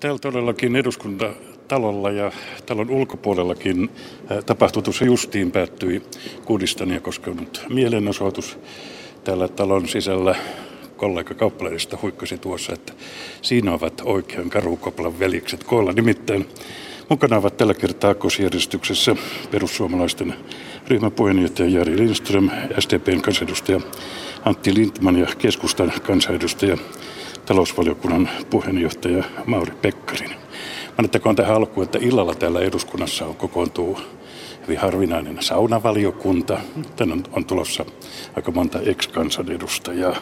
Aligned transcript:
Täällä 0.00 0.18
todellakin 0.18 0.76
eduskuntatalolla 0.76 2.10
ja 2.10 2.32
talon 2.66 2.90
ulkopuolellakin 2.90 3.90
tapahtui 4.46 4.82
tuossa 4.82 5.04
justiin 5.04 5.50
päättyi 5.50 6.02
Kurdistania 6.44 7.00
koskenut 7.00 7.66
mielenosoitus. 7.68 8.58
Täällä 9.24 9.48
talon 9.48 9.88
sisällä 9.88 10.34
kollega 10.96 11.34
kauppalehdistä 11.34 11.98
huikkasi 12.02 12.38
tuossa, 12.38 12.72
että 12.72 12.92
siinä 13.42 13.72
ovat 13.72 14.02
oikein 14.04 14.50
Karhukoplan 14.50 15.18
veljekset 15.18 15.64
koolla. 15.64 15.92
Nimittäin 15.92 16.48
mukana 17.08 17.36
ovat 17.36 17.56
tällä 17.56 17.74
kertaa 17.74 18.14
kosjärjestyksessä 18.14 19.16
perussuomalaisten 19.50 20.34
ryhmäpuheenjohtaja 20.88 21.68
Jari 21.68 21.96
Lindström, 21.96 22.50
SDPn 22.78 23.22
kansanedustaja 23.22 23.80
Antti 24.44 24.74
Lindman 24.74 25.16
ja 25.16 25.26
keskustan 25.38 25.92
kansanedustaja 26.02 26.76
talousvaliokunnan 27.46 28.28
puheenjohtaja 28.50 29.24
Mauri 29.46 29.72
Pekkarinen. 29.82 30.38
Annettakoon 30.98 31.36
tähän 31.36 31.56
alkuun, 31.56 31.84
että 31.84 31.98
illalla 32.02 32.34
täällä 32.34 32.60
eduskunnassa 32.60 33.26
on 33.26 33.36
kokoontuu 33.36 33.98
hyvin 34.62 34.78
harvinainen 34.78 35.36
saunavaliokunta. 35.40 36.58
Tänne 36.96 37.14
on, 37.14 37.24
on 37.32 37.44
tulossa 37.44 37.84
aika 38.36 38.50
monta 38.50 38.80
ex-kansanedustajaa 38.80 40.16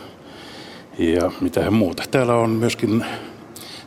ja 0.98 1.32
mitä 1.40 1.70
muuta. 1.70 2.02
Täällä 2.10 2.34
on 2.34 2.50
myöskin 2.50 3.04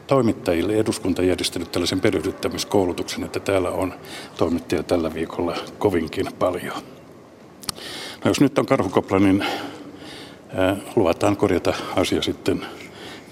toimittajille 0.08 0.74
eduskunta 0.74 1.22
järjestänyt 1.22 1.72
tällaisen 1.72 2.02
perehdyttämiskoulutuksen, 2.02 3.24
että 3.24 3.40
täällä 3.40 3.70
on 3.70 3.94
toimittajia 4.38 4.84
tällä 4.84 5.13
viikolla 5.13 5.55
kovinkin 5.77 6.27
paljon. 6.40 6.76
No 8.24 8.30
jos 8.30 8.41
nyt 8.41 8.60
on 8.60 8.66
karhukopla, 8.66 9.20
niin 9.20 9.46
luvataan 10.96 11.38
korjata 11.38 11.74
asia 11.96 12.22
sitten 12.22 12.66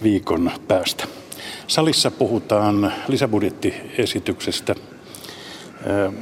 viikon 0.03 0.51
päästä. 0.67 1.07
Salissa 1.67 2.11
puhutaan 2.11 2.93
lisäbudjettiesityksestä. 3.07 4.75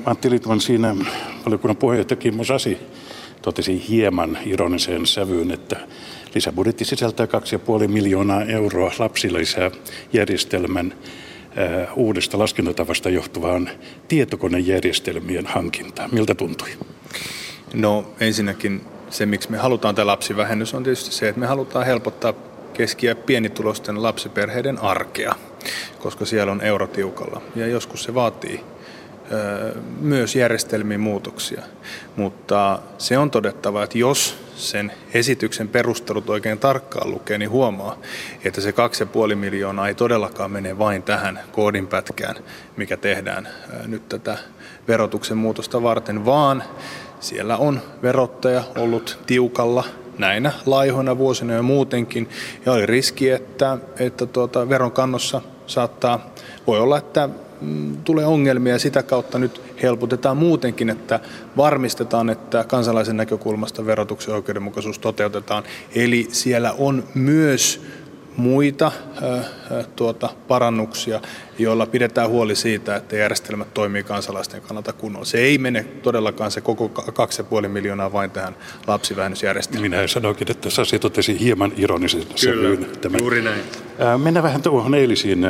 Antti 0.05 0.29
Litman 0.29 0.61
siinä 0.61 0.95
valiokunnan 1.45 1.77
puheenjohtaja 1.77 2.15
Kimmo 2.15 2.43
Sasi 2.43 2.77
totesi 3.41 3.89
hieman 3.89 4.37
ironiseen 4.45 5.07
sävyyn, 5.07 5.51
että 5.51 5.75
lisäbudjetti 6.35 6.85
sisältää 6.85 7.25
2,5 7.81 7.87
miljoonaa 7.87 8.43
euroa 8.43 8.91
lapsilisää 8.99 9.71
järjestelmän 10.13 10.93
uudesta 11.95 12.39
laskentatavasta 12.39 13.09
johtuvaan 13.09 13.69
tietokonejärjestelmien 14.07 15.45
hankintaan. 15.45 16.09
Miltä 16.11 16.35
tuntui? 16.35 16.69
No 17.73 18.05
ensinnäkin 18.19 18.81
se, 19.09 19.25
miksi 19.25 19.51
me 19.51 19.57
halutaan 19.57 19.95
tämä 19.95 20.07
lapsivähennys, 20.07 20.73
on 20.73 20.83
tietysti 20.83 21.15
se, 21.15 21.29
että 21.29 21.39
me 21.39 21.47
halutaan 21.47 21.85
helpottaa 21.85 22.33
keski- 22.73 23.05
ja 23.05 23.15
pienitulosten 23.15 24.03
lapsiperheiden 24.03 24.79
arkea, 24.79 25.35
koska 25.99 26.25
siellä 26.25 26.51
on 26.51 26.61
eurotiukalla. 26.61 27.41
Ja 27.55 27.67
joskus 27.67 28.03
se 28.03 28.13
vaatii 28.13 28.63
myös 29.99 30.35
järjestelmiin 30.35 30.99
muutoksia. 30.99 31.61
Mutta 32.15 32.79
se 32.97 33.17
on 33.17 33.31
todettava, 33.31 33.83
että 33.83 33.97
jos 33.97 34.37
sen 34.55 34.91
esityksen 35.13 35.67
perustelut 35.67 36.29
oikein 36.29 36.59
tarkkaan 36.59 37.11
lukee, 37.11 37.37
niin 37.37 37.49
huomaa, 37.49 37.97
että 38.45 38.61
se 38.61 38.71
2,5 39.29 39.35
miljoonaa 39.35 39.87
ei 39.87 39.95
todellakaan 39.95 40.51
mene 40.51 40.77
vain 40.77 41.03
tähän 41.03 41.39
koodinpätkään, 41.51 42.35
mikä 42.77 42.97
tehdään 42.97 43.47
nyt 43.87 44.09
tätä 44.09 44.37
verotuksen 44.87 45.37
muutosta 45.37 45.83
varten, 45.83 46.25
vaan 46.25 46.63
siellä 47.19 47.57
on 47.57 47.81
verottaja 48.01 48.63
ollut 48.77 49.19
tiukalla 49.25 49.83
näinä 50.17 50.51
laihoina 50.65 51.17
vuosina 51.17 51.53
ja 51.53 51.61
muutenkin, 51.61 52.29
ja 52.65 52.71
oli 52.71 52.85
riski, 52.85 53.29
että, 53.29 53.77
että 53.99 54.25
tuota, 54.25 54.69
veron 54.69 54.91
kannossa 54.91 55.41
saattaa, 55.67 56.33
voi 56.67 56.79
olla, 56.79 56.97
että 56.97 57.29
mm, 57.61 57.97
tulee 57.97 58.25
ongelmia 58.25 58.73
ja 58.73 58.79
sitä 58.79 59.03
kautta 59.03 59.39
nyt 59.39 59.61
helpotetaan 59.83 60.37
muutenkin, 60.37 60.89
että 60.89 61.19
varmistetaan, 61.57 62.29
että 62.29 62.63
kansalaisen 62.63 63.17
näkökulmasta 63.17 63.85
verotuksen 63.85 64.35
oikeudenmukaisuus 64.35 64.99
toteutetaan. 64.99 65.63
Eli 65.95 66.27
siellä 66.31 66.73
on 66.77 67.03
myös 67.13 67.81
muita 68.37 68.91
tuota, 69.95 70.29
parannuksia, 70.47 71.21
joilla 71.59 71.85
pidetään 71.85 72.29
huoli 72.29 72.55
siitä, 72.55 72.95
että 72.95 73.15
järjestelmät 73.15 73.73
toimii 73.73 74.03
kansalaisten 74.03 74.61
kannalta 74.61 74.93
kunnolla. 74.93 75.25
Se 75.25 75.37
ei 75.37 75.57
mene 75.57 75.83
todellakaan 75.83 76.51
se 76.51 76.61
koko 76.61 76.91
2,5 77.61 77.67
miljoonaa 77.67 78.13
vain 78.13 78.31
tähän 78.31 78.55
lapsivähennysjärjestelmään. 78.87 79.91
Minä 79.91 80.07
sanoinkin, 80.07 80.51
että 80.51 80.69
Sasi 80.69 80.99
totesi 80.99 81.39
hieman 81.39 81.71
ironisen 81.77 82.23
sävyyn. 82.35 82.85
Tämän. 83.01 83.19
juuri 83.19 83.41
näin. 83.41 83.61
Mennään 84.17 84.43
vähän 84.43 84.61
tuohon 84.61 84.95
eilisiin 84.95 85.47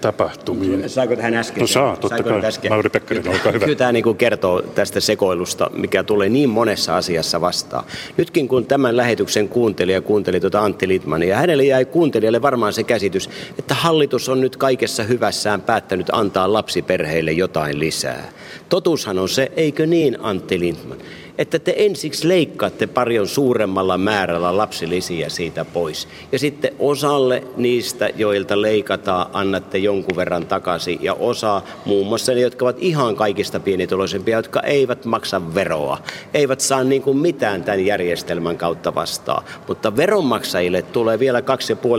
tapahtumiin. 0.00 0.90
Saiko 0.90 1.16
tähän 1.16 1.34
äsken? 1.34 1.60
No 1.60 1.66
saa, 1.66 1.96
totta 1.96 2.08
Saiko 2.08 2.28
kai. 2.30 2.44
Äsken? 2.44 2.72
Mauri 2.72 2.90
Pekkarinen, 2.90 3.32
olkaa 3.32 3.52
hyvä. 3.52 3.64
Kyllä 3.64 3.78
tämä 3.78 3.92
niin 3.92 4.16
kertoo 4.18 4.62
tästä 4.62 5.00
sekoilusta, 5.00 5.70
mikä 5.74 6.02
tulee 6.02 6.28
niin 6.28 6.50
monessa 6.50 6.96
asiassa 6.96 7.40
vastaan. 7.40 7.84
Nytkin 8.16 8.48
kun 8.48 8.66
tämän 8.66 8.96
lähetyksen 8.96 9.48
kuunteli 9.48 9.92
ja 9.92 10.00
kuunteli 10.00 10.40
tuota 10.40 10.60
Antti 10.60 10.88
Litmania, 10.88 11.28
ja 11.28 11.36
hänelle 11.36 11.64
jäi 11.64 11.84
kuuntelijalle 11.84 12.42
varmaan 12.42 12.72
se 12.72 12.82
käsitys, 12.82 13.30
että 13.58 13.74
hallitus 13.74 14.28
on 14.28 14.40
nyt 14.40 14.56
kaikessa 14.56 15.02
hyvässään 15.02 15.60
päättänyt 15.60 16.06
antaa 16.12 16.52
lapsiperheille 16.52 17.32
jotain 17.32 17.78
lisää. 17.78 18.28
Totuushan 18.68 19.18
on 19.18 19.28
se, 19.28 19.52
eikö 19.56 19.86
niin 19.86 20.16
Antti 20.20 20.60
Lindman, 20.60 20.98
että 21.40 21.58
te 21.58 21.74
ensiksi 21.76 22.28
leikkaatte 22.28 22.86
paljon 22.86 23.28
suuremmalla 23.28 23.98
määrällä 23.98 24.56
lapsilisiä 24.56 25.28
siitä 25.28 25.64
pois. 25.64 26.08
Ja 26.32 26.38
sitten 26.38 26.72
osalle 26.78 27.42
niistä, 27.56 28.10
joilta 28.16 28.62
leikataan, 28.62 29.26
annatte 29.32 29.78
jonkun 29.78 30.16
verran 30.16 30.46
takaisin. 30.46 30.98
Ja 31.02 31.14
osa, 31.14 31.62
muun 31.84 32.06
muassa 32.06 32.32
ne, 32.32 32.40
jotka 32.40 32.64
ovat 32.64 32.76
ihan 32.78 33.16
kaikista 33.16 33.60
pienituloisempia, 33.60 34.36
jotka 34.36 34.62
eivät 34.62 35.04
maksa 35.04 35.54
veroa, 35.54 35.98
eivät 36.34 36.60
saa 36.60 36.84
niin 36.84 37.02
kuin 37.02 37.16
mitään 37.16 37.64
tämän 37.64 37.86
järjestelmän 37.86 38.56
kautta 38.56 38.94
vastaan. 38.94 39.44
Mutta 39.68 39.96
veronmaksajille 39.96 40.82
tulee 40.82 41.18
vielä 41.18 41.40
2,5 41.40 41.46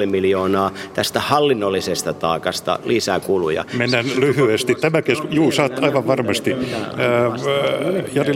miljoonaa 0.05 0.71
tästä 0.93 1.19
hallinnollisesta 1.19 2.13
taakasta 2.13 2.79
lisää 2.83 3.19
kuluja. 3.19 3.65
Mennään 3.73 4.05
lyhyesti. 4.15 4.75
Tämä 4.75 5.01
kesku... 5.01 5.27
Juu, 5.31 5.51
saat 5.51 5.83
aivan 5.83 6.07
varmasti. 6.07 6.55
Jari 8.13 8.33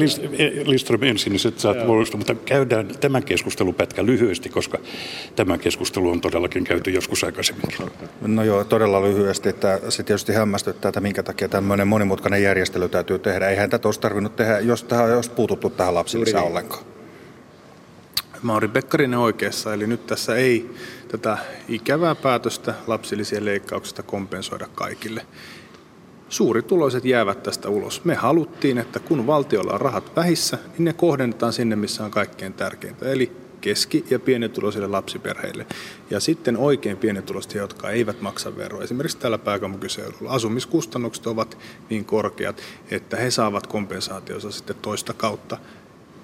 Lindström 0.66 0.95
Lindström 1.02 1.16
ensin, 1.16 1.32
niin 1.32 1.40
sitten 1.40 1.62
saat 1.62 1.86
puolustaa, 1.86 2.18
mutta 2.18 2.36
käydään 2.36 2.88
tämän 3.02 3.24
keskustelupätkä 3.24 4.06
lyhyesti, 4.06 4.50
koska 4.50 4.78
tämä 5.36 5.58
keskustelu 5.58 6.10
on 6.10 6.22
todellakin 6.22 6.64
käyty 6.64 6.92
joskus 6.92 7.24
aikaisemminkin. 7.24 7.92
No 8.22 8.44
joo, 8.44 8.64
todella 8.64 9.02
lyhyesti, 9.02 9.50
että 9.50 9.80
se 9.90 10.04
tietysti 10.04 10.34
hämmästyttää, 10.34 10.90
että 10.90 11.02
minkä 11.02 11.24
takia 11.24 11.50
tämmöinen 11.50 11.88
monimutkainen 11.88 12.44
järjestely 12.44 12.90
täytyy 12.90 13.20
tehdä. 13.20 13.50
Eihän 13.50 13.70
tätä 13.70 13.88
olisi 13.88 14.00
tarvinnut 14.00 14.36
tehdä, 14.36 14.60
jos 14.60 14.84
tähän 14.84 15.16
olisi 15.16 15.32
puututtu 15.32 15.70
tähän 15.70 15.94
lapsilisään 15.94 16.44
niin. 16.44 16.52
ollenkaan. 16.52 16.84
Mauri 18.42 18.68
Pekkarinen 18.68 19.20
oikeassa, 19.20 19.74
eli 19.74 19.88
nyt 19.88 20.08
tässä 20.08 20.36
ei 20.36 20.70
tätä 21.08 21.38
ikävää 21.68 22.16
päätöstä 22.16 22.74
lapsilisien 22.88 23.46
leikkauksesta 23.46 24.04
kompensoida 24.04 24.68
kaikille 24.76 25.26
suurituloiset 26.30 27.06
jäävät 27.06 27.44
tästä 27.44 27.70
ulos. 27.70 28.06
Me 28.06 28.16
haluttiin, 28.16 28.78
että 28.78 29.00
kun 29.00 29.28
valtiolla 29.28 29.74
on 29.74 29.82
rahat 29.82 30.16
vähissä, 30.16 30.58
niin 30.78 30.86
ne 30.86 30.94
kohdennetaan 30.94 31.54
sinne, 31.54 31.76
missä 31.76 32.06
on 32.06 32.12
kaikkein 32.12 32.54
tärkeintä, 32.54 33.10
eli 33.12 33.32
keski- 33.62 34.06
ja 34.10 34.20
pienituloisille 34.20 34.88
lapsiperheille. 34.88 35.66
Ja 36.10 36.20
sitten 36.20 36.58
oikein 36.58 36.98
pienituloiset, 36.98 37.54
jotka 37.54 37.90
eivät 37.90 38.22
maksa 38.22 38.58
veroa. 38.58 38.84
Esimerkiksi 38.84 39.18
täällä 39.18 39.38
pääkaupunkiseudulla 39.38 40.32
asumiskustannukset 40.32 41.28
ovat 41.28 41.58
niin 41.90 42.06
korkeat, 42.06 42.62
että 42.92 43.18
he 43.18 43.32
saavat 43.32 43.68
kompensaationsa 43.68 44.52
sitten 44.52 44.76
toista 44.82 45.14
kautta 45.14 45.58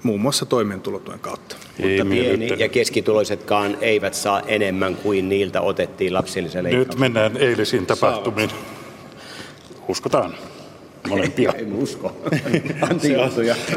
muun 0.04 0.22
muassa 0.22 0.46
toimeentulotuen 0.46 1.20
kautta. 1.20 1.56
Mutta 1.78 2.06
pieni- 2.10 2.60
ja 2.60 2.70
keskituloisetkaan 2.70 3.78
eivät 3.82 4.14
saa 4.14 4.42
enemmän 4.42 4.96
kuin 4.96 5.30
niiltä 5.30 5.62
otettiin 5.62 6.14
lapsillisen 6.14 6.66
Nyt 6.66 7.00
mennään 7.00 7.38
eilisiin 7.38 7.86
tapahtumiin. 7.86 8.50
Saavat. 8.50 8.81
Uskotaan 9.92 10.34
molempia. 11.10 11.54
en 11.58 11.74
usko. 11.74 12.16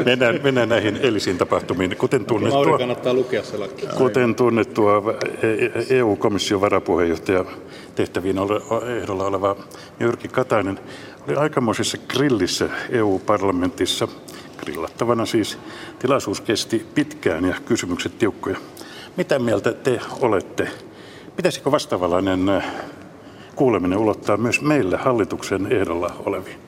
mennään, 0.05 0.39
mennään 0.43 0.69
näihin 0.69 0.97
eilisiin 1.01 1.37
tapahtumiin. 1.37 1.97
Kuten 1.97 2.25
tunnettua, 2.25 2.65
Mauri 2.65 2.79
kannattaa 2.79 3.13
lukea 3.13 3.43
se. 3.43 3.57
Kuten 3.97 4.35
tunnettua 4.35 5.03
EU-komission 5.89 6.61
varapuheenjohtaja 6.61 7.45
tehtäviin 7.95 8.37
ehdolla 9.01 9.25
oleva 9.25 9.55
Jyrki 9.99 10.27
Katainen 10.27 10.79
oli 11.27 11.35
aikamoisessa 11.35 11.97
grillissä 12.07 12.69
EU-parlamentissa. 12.89 14.07
Grillattavana 14.57 15.25
siis 15.25 15.57
tilaisuus 15.99 16.41
kesti 16.41 16.85
pitkään 16.95 17.45
ja 17.45 17.55
kysymykset 17.65 18.17
tiukkoja. 18.17 18.57
Mitä 19.17 19.39
mieltä 19.39 19.73
te 19.73 19.99
olette? 20.21 20.67
Pitäisikö 21.35 21.71
vastaavanlainen 21.71 22.63
kuuleminen 23.55 23.97
ulottaa 23.99 24.37
myös 24.37 24.61
meille 24.61 24.97
hallituksen 24.97 25.71
ehdolla 25.71 26.15
oleviin? 26.25 26.64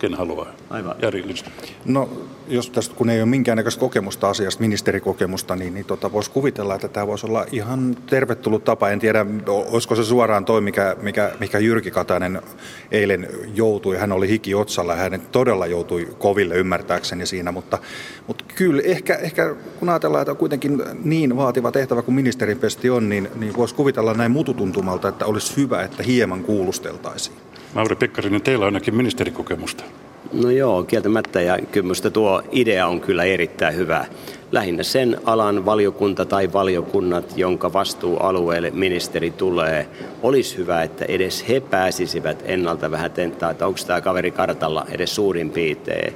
Ken 0.00 0.14
haluaa? 0.14 0.46
Aivan. 0.70 0.94
Jari 1.02 1.26
Lindström. 1.26 1.52
No, 1.84 2.08
jos 2.48 2.70
tästä 2.70 2.94
kun 2.94 3.10
ei 3.10 3.20
ole 3.20 3.28
minkäännäköistä 3.28 3.80
kokemusta 3.80 4.28
asiasta, 4.28 4.60
ministerikokemusta, 4.60 5.56
niin, 5.56 5.74
niin 5.74 5.86
tota, 5.86 6.12
voisi 6.12 6.30
kuvitella, 6.30 6.74
että 6.74 6.88
tämä 6.88 7.06
voisi 7.06 7.26
olla 7.26 7.46
ihan 7.52 7.96
tervetullut 8.06 8.64
tapa. 8.64 8.90
En 8.90 8.98
tiedä, 8.98 9.26
olisiko 9.46 9.94
se 9.94 10.04
suoraan 10.04 10.44
toi, 10.44 10.60
mikä, 10.60 10.96
mikä, 11.02 11.32
mikä 11.40 11.58
Jyrki 11.58 11.90
Katainen 11.90 12.42
eilen 12.90 13.28
joutui. 13.54 13.96
Hän 13.96 14.12
oli 14.12 14.28
hiki 14.28 14.54
otsalla 14.54 14.92
ja 14.92 14.98
hän 14.98 15.20
todella 15.32 15.66
joutui 15.66 16.08
koville 16.18 16.54
ymmärtääkseni 16.54 17.26
siinä, 17.26 17.52
mutta, 17.52 17.78
mutta 18.26 18.44
kyllä 18.54 18.82
ehkä, 18.84 19.14
ehkä 19.14 19.54
kun 19.78 19.88
ajatellaan, 19.88 20.22
että 20.22 20.32
on 20.32 20.38
kuitenkin 20.38 20.82
niin 21.04 21.36
vaativa 21.36 21.72
tehtävä 21.72 22.02
kuin 22.02 22.14
ministerin 22.14 22.58
pesti 22.58 22.90
on, 22.90 23.08
niin, 23.08 23.28
niin 23.34 23.56
voisi 23.56 23.74
kuvitella 23.74 24.14
näin 24.14 24.30
mututuntumalta, 24.30 25.08
että 25.08 25.26
olisi 25.26 25.56
hyvä, 25.56 25.82
että 25.82 26.02
hieman 26.02 26.44
kuulusteltaisiin. 26.44 27.36
Mauri 27.74 27.96
Pekkarinen, 27.96 28.42
teillä 28.42 28.62
on 28.62 28.66
ainakin 28.66 28.94
ministerikokemusta. 28.94 29.84
No 30.32 30.50
joo, 30.50 30.82
kieltämättä 30.82 31.40
ja 31.40 31.58
kyllä 31.72 32.10
tuo 32.12 32.42
idea 32.52 32.86
on 32.86 33.00
kyllä 33.00 33.24
erittäin 33.24 33.76
hyvä. 33.76 34.04
Lähinnä 34.52 34.82
sen 34.82 35.20
alan 35.24 35.64
valiokunta 35.66 36.24
tai 36.24 36.52
valiokunnat, 36.52 37.32
jonka 37.36 37.72
vastuualueelle 37.72 38.70
ministeri 38.70 39.30
tulee, 39.30 39.88
olisi 40.22 40.56
hyvä, 40.56 40.82
että 40.82 41.04
edes 41.04 41.48
he 41.48 41.60
pääsisivät 41.60 42.42
ennalta 42.46 42.90
vähän 42.90 43.10
tentaa, 43.10 43.50
että 43.50 43.66
onko 43.66 43.78
tämä 43.86 44.00
kaveri 44.00 44.30
kartalla 44.30 44.86
edes 44.90 45.14
suurin 45.14 45.50
piirtein. 45.50 46.14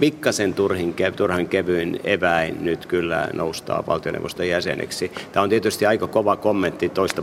Pikkasen 0.00 0.54
turhin, 0.54 0.94
turhan 1.16 1.48
kevyin 1.48 2.00
eväin 2.04 2.56
nyt 2.60 2.86
kyllä 2.86 3.28
noustaa 3.32 3.84
valtioneuvoston 3.86 4.48
jäseneksi. 4.48 5.12
Tämä 5.32 5.44
on 5.44 5.50
tietysti 5.50 5.86
aika 5.86 6.06
kova 6.06 6.36
kommentti 6.36 6.88
toista 6.88 7.22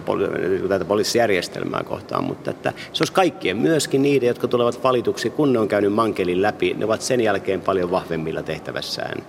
tätä 0.69 0.85
poliisijärjestelmää 0.85 1.83
kohtaan, 1.83 2.23
mutta 2.23 2.51
että 2.51 2.73
se 2.93 3.01
olisi 3.01 3.13
kaikkien, 3.13 3.57
myöskin 3.57 4.01
niiden, 4.01 4.27
jotka 4.27 4.47
tulevat 4.47 4.83
valituksi, 4.83 5.29
kun 5.29 5.53
ne 5.53 5.59
on 5.59 5.67
käynyt 5.67 5.93
mankelin 5.93 6.41
läpi, 6.41 6.73
ne 6.73 6.85
ovat 6.85 7.01
sen 7.01 7.21
jälkeen 7.21 7.61
paljon 7.61 7.91
vahvemmilla 7.91 8.43
tehtävässään. 8.43 9.23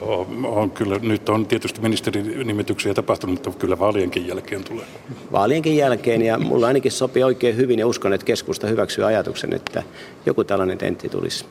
On, 0.00 0.44
on 0.44 0.70
kyllä, 0.70 0.98
nyt 1.02 1.28
on 1.28 1.46
tietysti 1.46 1.80
ministerinimityksiä 1.80 2.94
tapahtunut, 2.94 3.34
mutta 3.34 3.58
kyllä 3.58 3.78
vaalienkin 3.78 4.26
jälkeen 4.26 4.64
tulee. 4.64 4.84
Vaalienkin 5.32 5.76
jälkeen, 5.76 6.22
ja 6.22 6.38
mulla 6.38 6.66
ainakin 6.66 6.92
sopii 6.92 7.22
oikein 7.22 7.56
hyvin, 7.56 7.78
ja 7.78 7.86
uskon, 7.86 8.12
että 8.12 8.26
keskusta 8.26 8.66
hyväksyy 8.66 9.04
ajatuksen, 9.04 9.54
että 9.54 9.82
joku 10.26 10.44
tällainen 10.44 10.78
tentti 10.78 11.08
tulisi. 11.08 11.44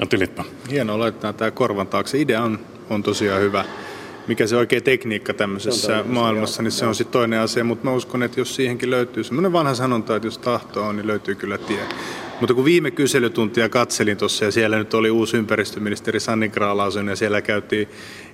Antti 0.00 0.18
Littman. 0.18 0.46
Hienoa 0.70 0.98
laittaa 0.98 1.32
tämä 1.32 1.50
korvan 1.50 1.86
taakse. 1.86 2.20
Idea 2.20 2.42
on, 2.42 2.58
on 2.90 3.02
tosiaan 3.02 3.40
hyvä. 3.40 3.64
Mikä 4.28 4.46
se 4.46 4.56
oikea 4.56 4.80
tekniikka 4.80 5.34
tämmöisessä 5.34 6.04
maailmassa, 6.06 6.62
niin 6.62 6.72
se 6.72 6.86
on 6.86 6.94
sitten 6.94 7.12
toinen 7.12 7.40
asia. 7.40 7.64
Mutta 7.64 7.84
mä 7.84 7.92
uskon, 7.92 8.22
että 8.22 8.40
jos 8.40 8.54
siihenkin 8.56 8.90
löytyy 8.90 9.24
semmoinen 9.24 9.52
vanha 9.52 9.74
sanonta, 9.74 10.16
että 10.16 10.26
jos 10.26 10.38
tahto 10.38 10.82
on, 10.86 10.96
niin 10.96 11.06
löytyy 11.06 11.34
kyllä 11.34 11.58
tie. 11.58 11.86
Mutta 12.40 12.54
kun 12.54 12.64
viime 12.64 12.90
kyselytuntia 12.90 13.68
katselin 13.68 14.16
tuossa 14.16 14.44
ja 14.44 14.50
siellä 14.50 14.78
nyt 14.78 14.94
oli 14.94 15.10
uusi 15.10 15.36
ympäristöministeri 15.36 16.20
Sanni 16.20 16.48
Graalausen 16.48 17.08
ja 17.08 17.16
siellä 17.16 17.42
käytiin 17.42 17.88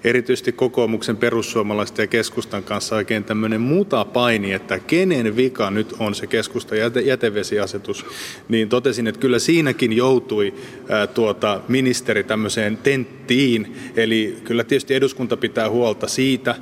erityisesti 0.04 0.52
kokoomuksen 0.52 1.16
perussuomalaisten 1.16 2.02
ja 2.02 2.06
keskustan 2.06 2.62
kanssa 2.62 2.96
oikein 2.96 3.24
tämmöinen 3.24 3.60
muta 3.60 4.04
paini, 4.04 4.52
että 4.52 4.78
kenen 4.78 5.36
vika 5.36 5.70
nyt 5.70 5.94
on 5.98 6.14
se 6.14 6.26
keskustan 6.26 6.78
jäte- 6.78 7.06
jätevesiasetus, 7.06 8.06
niin 8.48 8.68
totesin, 8.68 9.06
että 9.06 9.20
kyllä 9.20 9.38
siinäkin 9.38 9.92
joutui 9.92 10.54
ää, 10.88 11.06
tuota, 11.06 11.60
ministeri 11.68 12.24
tämmöiseen 12.24 12.76
tenttiin. 12.76 13.76
Eli 13.96 14.36
kyllä 14.44 14.64
tietysti 14.64 14.94
eduskunta 14.94 15.36
pitää 15.36 15.70
huolta 15.70 16.08
siitä, 16.08 16.54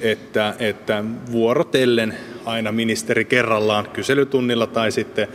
että, 0.00 0.54
että 0.58 1.04
vuorotellen 1.32 2.14
aina 2.44 2.72
ministeri 2.72 3.24
kerrallaan 3.24 3.88
kyselytunnilla 3.92 4.66
tai 4.66 4.92
sitten 4.92 5.28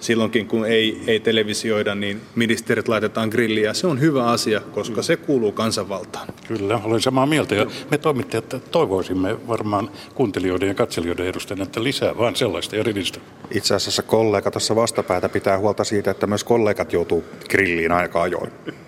silloinkin 0.00 0.46
kun 0.46 0.66
ei, 0.66 1.02
ei 1.06 1.20
televisioida, 1.20 1.94
niin 1.94 2.20
ministerit 2.34 2.88
laitetaan 2.88 3.28
grilliä. 3.28 3.74
Se 3.74 3.86
on 3.86 4.00
hyvä 4.00 4.26
asia, 4.26 4.60
koska 4.60 5.02
se 5.02 5.16
kuuluu 5.16 5.52
kansanvaltaan. 5.52 6.28
Kyllä, 6.48 6.80
olen 6.84 7.00
samaa 7.00 7.26
mieltä. 7.26 7.54
Ja 7.54 7.66
me 7.90 7.98
toimittajat 7.98 8.56
toivoisimme 8.70 9.48
varmaan 9.48 9.90
kuuntelijoiden 10.14 10.68
ja 10.68 10.74
katselijoiden 10.74 11.26
edustajana, 11.26 11.62
että 11.62 11.82
lisää 11.82 12.18
vaan 12.18 12.36
sellaista 12.36 12.76
erillistä. 12.76 13.20
Itse 13.50 13.74
asiassa 13.74 14.02
kollega 14.02 14.50
tuossa 14.50 14.76
vastapäätä 14.76 15.28
pitää 15.28 15.58
huolta 15.58 15.84
siitä, 15.84 16.10
että 16.10 16.26
myös 16.26 16.44
kollegat 16.44 16.92
joutuu 16.92 17.24
grilliin 17.48 17.92
aika 17.92 18.22
ajoin. 18.22 18.52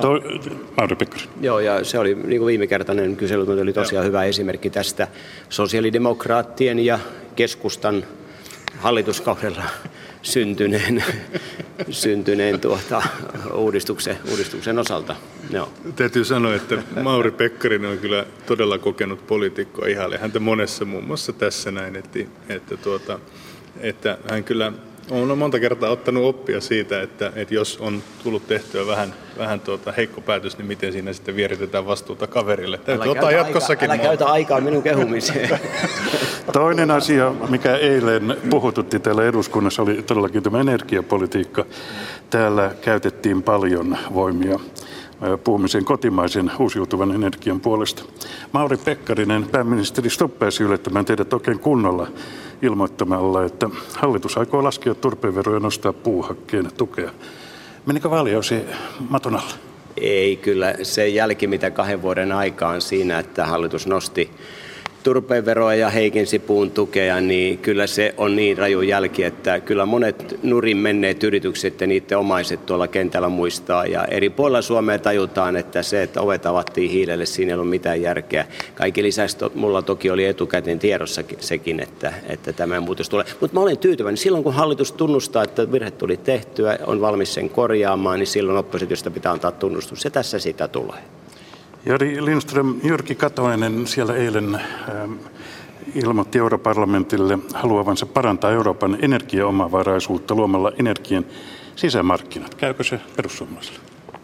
To, 0.00 0.08
Mauri. 0.76 0.96
Joo, 1.40 1.60
ja 1.60 1.84
se 1.84 1.98
oli 1.98 2.14
niin 2.14 2.38
kuin 2.38 2.46
viime 2.46 2.66
kertainen 2.66 3.16
kyselytunti 3.16 3.62
oli 3.62 3.72
tosiaan 3.72 4.06
hyvä 4.06 4.24
esimerkki 4.24 4.70
tästä 4.70 5.08
sosiaalidemokraattien 5.48 6.78
ja 6.78 6.98
keskustan 7.36 8.04
hallituskaudella 8.78 9.62
syntyneen, 10.26 11.04
syntyneen 11.90 12.60
tuota, 12.60 13.02
uudistuksen, 13.54 14.16
uudistuksen 14.30 14.78
osalta. 14.78 15.16
Joo. 15.50 15.72
Täytyy 15.96 16.24
sanoa, 16.24 16.54
että 16.54 16.82
Mauri 17.02 17.30
Pekkarinen 17.30 17.90
on 17.90 17.98
kyllä 17.98 18.26
todella 18.46 18.78
kokenut 18.78 19.26
poliitikko 19.26 19.86
ihalle 19.86 20.18
häntä 20.18 20.40
monessa 20.40 20.84
muun 20.84 21.04
muassa 21.04 21.32
tässä 21.32 21.70
näin, 21.70 21.96
että, 21.96 22.18
että, 22.48 22.76
tuota, 22.76 23.18
että 23.80 24.18
hän 24.30 24.44
kyllä 24.44 24.72
on 25.10 25.38
monta 25.38 25.60
kertaa 25.60 25.90
ottanut 25.90 26.24
oppia 26.24 26.60
siitä, 26.60 27.02
että, 27.02 27.32
että 27.36 27.54
jos 27.54 27.78
on 27.80 28.02
tullut 28.22 28.46
tehtyä 28.46 28.86
vähän, 28.86 29.14
vähän 29.38 29.60
tuota 29.60 29.92
heikko 29.92 30.20
päätös, 30.20 30.58
niin 30.58 30.66
miten 30.66 30.92
siinä 30.92 31.12
sitten 31.12 31.36
vieritetään 31.36 31.86
vastuuta 31.86 32.26
kaverille. 32.26 32.78
Täytyy 32.78 33.10
ottaa 33.10 33.32
jatkossakin. 33.32 33.90
Aika, 33.90 34.02
älä 34.02 34.08
käytä 34.08 34.26
aikaa 34.26 34.60
minun 34.60 34.82
kehumiseen. 34.82 35.60
Toinen 36.52 36.90
asia, 36.90 37.32
mikä 37.48 37.76
eilen 37.76 38.36
puhututti 38.50 38.98
täällä 38.98 39.24
eduskunnassa, 39.24 39.82
oli 39.82 40.02
todellakin 40.02 40.42
tämä 40.42 40.60
energiapolitiikka. 40.60 41.64
Täällä 42.30 42.70
käytettiin 42.80 43.42
paljon 43.42 43.98
voimia 44.14 44.60
puhumisen 45.44 45.84
kotimaisen 45.84 46.50
uusiutuvan 46.58 47.12
energian 47.12 47.60
puolesta. 47.60 48.02
Mauri 48.52 48.76
Pekkarinen, 48.76 49.48
pääministeri 49.52 50.08
pääsi 50.38 50.62
yllättämään 50.62 51.04
teidät 51.04 51.32
oikein 51.32 51.58
kunnolla 51.58 52.08
ilmoittamalla, 52.62 53.44
että 53.44 53.70
hallitus 53.96 54.38
aikoo 54.38 54.64
laskea 54.64 54.94
turpeenveroja 54.94 55.56
ja 55.56 55.60
nostaa 55.60 55.92
puuhakkeen 55.92 56.70
tukea. 56.76 57.10
Menikö 57.86 58.10
vaaliosi 58.10 58.64
maton? 59.10 59.40
Ei, 59.96 60.36
kyllä 60.36 60.74
se 60.82 61.08
jälki, 61.08 61.46
mitä 61.46 61.70
kahden 61.70 62.02
vuoden 62.02 62.32
aikaan 62.32 62.80
siinä, 62.80 63.18
että 63.18 63.46
hallitus 63.46 63.86
nosti 63.86 64.30
turpeenveroa 65.06 65.74
ja 65.74 65.90
heikensi 65.90 66.38
puun 66.38 66.70
tukea, 66.70 67.20
niin 67.20 67.58
kyllä 67.58 67.86
se 67.86 68.14
on 68.16 68.36
niin 68.36 68.58
raju 68.58 68.82
jälki, 68.82 69.24
että 69.24 69.60
kyllä 69.60 69.86
monet 69.86 70.38
nurin 70.42 70.76
menneet 70.76 71.24
yritykset 71.24 71.80
ja 71.80 71.86
niiden 71.86 72.18
omaiset 72.18 72.66
tuolla 72.66 72.88
kentällä 72.88 73.28
muistaa. 73.28 73.86
Ja 73.86 74.04
eri 74.04 74.30
puolilla 74.30 74.62
Suomea 74.62 74.98
tajutaan, 74.98 75.56
että 75.56 75.82
se, 75.82 76.02
että 76.02 76.20
ovet 76.20 76.46
avattiin 76.46 76.90
hiilelle, 76.90 77.26
siinä 77.26 77.50
ei 77.50 77.54
ollut 77.54 77.70
mitään 77.70 78.02
järkeä. 78.02 78.46
Kaikki 78.74 79.02
lisäksi 79.02 79.38
to, 79.38 79.52
mulla 79.54 79.82
toki 79.82 80.10
oli 80.10 80.24
etukäteen 80.24 80.78
tiedossa 80.78 81.22
sekin, 81.40 81.80
että, 81.80 82.12
että 82.28 82.52
tämä 82.52 82.80
muutos 82.80 83.08
tulee. 83.08 83.26
Mutta 83.40 83.54
mä 83.54 83.60
olen 83.60 83.78
tyytyväinen. 83.78 84.16
Silloin 84.16 84.44
kun 84.44 84.54
hallitus 84.54 84.92
tunnustaa, 84.92 85.44
että 85.44 85.72
virhe 85.72 85.90
tuli 85.90 86.16
tehtyä, 86.16 86.78
on 86.86 87.00
valmis 87.00 87.34
sen 87.34 87.50
korjaamaan, 87.50 88.18
niin 88.18 88.26
silloin 88.26 88.58
oppositiosta 88.58 89.10
pitää 89.10 89.32
antaa 89.32 89.52
tunnustus. 89.52 90.04
Ja 90.04 90.10
tässä 90.10 90.38
sitä 90.38 90.68
tulee. 90.68 90.98
Jari 91.86 92.24
Lindström, 92.24 92.80
Jyrki 92.82 93.14
Katoinen 93.14 93.86
siellä 93.86 94.14
eilen 94.14 94.54
ähm, 94.54 95.12
ilmoitti 95.94 96.38
europarlamentille 96.38 97.38
haluavansa 97.54 98.06
parantaa 98.06 98.50
Euroopan 98.50 98.98
energiaomavaraisuutta 99.02 100.34
luomalla 100.34 100.72
energian 100.78 101.24
sisämarkkinat. 101.76 102.54
Käykö 102.54 102.84
se 102.84 103.00
perussuomalaisille? 103.16 103.78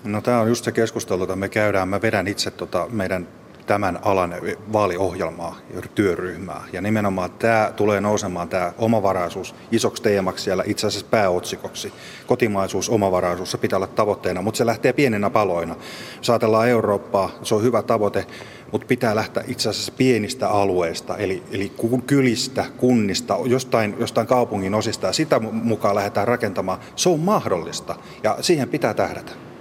No 0.04 0.21
tämä 0.21 0.40
on 0.40 0.49
just 0.49 0.64
se 0.64 0.73
keskustelu, 0.73 1.23
jota 1.23 1.37
me 1.37 1.49
käydään. 1.49 1.88
Mä 1.88 2.02
vedän 2.02 2.28
itse 2.28 2.50
tota 2.50 2.87
meidän 2.90 3.28
tämän 3.66 3.99
alan 4.02 4.35
vaaliohjelmaa 4.73 5.57
ja 5.75 5.83
työryhmää. 5.95 6.64
Ja 6.73 6.81
nimenomaan 6.81 7.31
tämä 7.31 7.73
tulee 7.76 8.00
nousemaan 8.00 8.49
tämä 8.49 8.73
omavaraisuus 8.78 9.54
isoksi 9.73 10.02
teemaksi 10.02 10.45
siellä 10.45 10.64
itse 10.66 10.87
asiassa 10.87 11.07
pääotsikoksi. 11.11 11.92
Kotimaisuus, 12.26 12.88
omavaraisuus, 12.88 13.50
se 13.50 13.59
pitää 13.59 13.76
olla 13.76 13.87
tavoitteena, 13.87 14.42
mutta 14.42 14.59
se 14.59 14.66
lähtee 14.66 14.92
pienenä 14.92 15.31
paloina. 15.31 15.76
Jos 16.16 16.31
ajatellaan 16.31 16.69
Eurooppaa, 16.69 17.31
se 17.42 17.54
on 17.54 17.62
hyvä 17.62 17.83
tavoite, 17.83 18.26
mutta 18.73 18.87
pitää 18.87 19.14
lähteä 19.14 19.45
itse 19.47 19.69
asiassa 19.69 19.92
pienistä 19.97 20.49
alueista, 20.49 21.16
eli, 21.16 21.42
eli 21.50 21.73
kylistä, 22.07 22.64
kunnista, 22.76 23.38
jostain, 23.45 23.97
jostain 23.99 24.26
kaupungin 24.26 24.75
osista, 24.75 25.07
ja 25.07 25.12
sitä 25.12 25.38
mukaan 25.38 25.95
lähdetään 25.95 26.28
rakentamaan. 26.28 26.78
Se 26.97 27.09
on 27.09 27.21
mahdollista, 27.21 27.95
ja 28.23 28.37
siihen 28.40 28.69
pitää 28.69 28.95
tähdätä. 28.95 29.51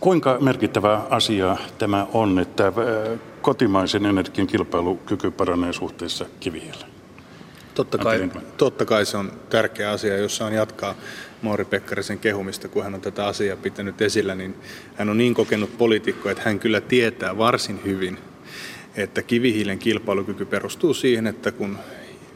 Kuinka 0.00 0.38
merkittävä 0.40 1.02
asia 1.10 1.56
tämä 1.78 2.06
on, 2.12 2.38
että 2.38 2.66
äh, 2.66 2.74
kotimaisen 3.42 4.06
energian 4.06 4.46
kilpailukyky 4.46 5.30
paranee 5.30 5.72
suhteessa 5.72 6.26
kivihiileen? 6.40 6.90
Totta 7.74 7.98
kai, 7.98 8.30
totta 8.56 8.84
kai 8.84 9.06
se 9.06 9.16
on 9.16 9.32
tärkeä 9.50 9.90
asia, 9.90 10.16
jossa 10.16 10.46
on 10.46 10.52
jatkaa 10.52 10.94
Mauri 11.42 11.64
Pekkarisen 11.64 12.18
kehumista, 12.18 12.68
kun 12.68 12.82
hän 12.84 12.94
on 12.94 13.00
tätä 13.00 13.26
asiaa 13.26 13.56
pitänyt 13.56 14.02
esillä, 14.02 14.34
niin 14.34 14.54
hän 14.94 15.08
on 15.08 15.18
niin 15.18 15.34
kokenut 15.34 15.78
poliitikko, 15.78 16.30
että 16.30 16.42
hän 16.44 16.58
kyllä 16.58 16.80
tietää 16.80 17.38
varsin 17.38 17.80
hyvin, 17.84 18.18
että 18.96 19.22
kivihiilen 19.22 19.78
kilpailukyky 19.78 20.44
perustuu 20.44 20.94
siihen, 20.94 21.26
että 21.26 21.52
kun 21.52 21.78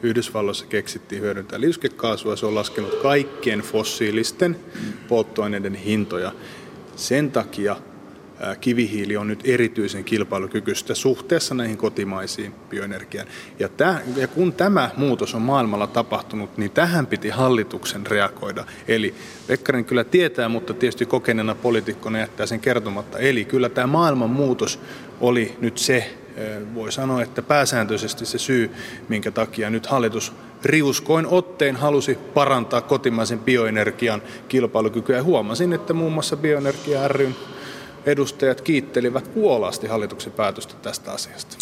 Yhdysvalloissa 0.03 0.67
keksittiin 0.67 1.23
hyödyntää 1.23 1.61
liuskekaasua. 1.61 2.37
Se 2.37 2.47
on 2.47 2.55
laskenut 2.55 2.95
kaikkien 2.95 3.61
fossiilisten 3.61 4.57
polttoaineiden 5.09 5.75
hintoja. 5.75 6.33
Sen 6.97 7.31
takia 7.31 7.77
kivihiili 8.61 9.17
on 9.17 9.29
nyt 9.29 9.41
erityisen 9.45 10.05
kilpailukykyistä 10.05 10.95
suhteessa 10.95 11.55
näihin 11.55 11.77
kotimaisiin 11.77 12.55
bioenergiaan. 12.71 13.29
Ja, 13.59 13.69
tämä, 13.69 14.01
ja 14.17 14.29
kun 14.29 14.53
tämä 14.53 14.91
muutos 14.97 15.35
on 15.35 15.43
maailmalla 15.43 15.87
tapahtunut, 15.87 16.59
niin 16.59 16.71
tähän 16.71 17.07
piti 17.07 17.29
hallituksen 17.29 18.07
reagoida. 18.07 18.65
Eli 18.89 19.15
Pekkarin 19.47 19.85
kyllä 19.85 20.05
tietää, 20.05 20.49
mutta 20.49 20.75
tietysti 20.75 21.07
kokeneena 21.07 21.55
poliitikkona 21.55 22.19
jättää 22.19 22.47
sen 22.47 22.61
kertomatta. 22.61 23.19
Eli 23.19 23.45
kyllä 23.45 23.69
tämä 23.69 23.87
maailman 23.87 24.31
muutos 24.31 24.81
oli 25.21 25.57
nyt 25.61 25.79
se, 25.79 26.15
voi 26.75 26.93
sanoa, 26.93 27.23
että 27.23 27.43
pääsääntöisesti 27.43 28.27
se 28.27 28.39
syy, 28.39 28.71
minkä 29.09 29.31
takia 29.31 29.71
nyt 29.71 29.87
hallitus 29.87 30.33
riuskoin 30.65 31.27
otteen 31.27 31.77
halusi 31.77 32.15
parantaa 32.15 32.81
kotimaisen 32.81 33.39
bioenergian 33.39 34.23
kilpailukykyä. 34.49 35.17
Ja 35.17 35.23
huomasin, 35.23 35.73
että 35.73 35.93
muun 35.93 36.13
muassa 36.13 36.37
Bioenergia 36.37 37.09
ryn 37.09 37.37
edustajat 38.07 38.61
kiittelivät 38.61 39.29
kuolaasti 39.29 39.87
hallituksen 39.87 40.33
päätöstä 40.33 40.75
tästä 40.83 41.13
asiasta. 41.13 41.57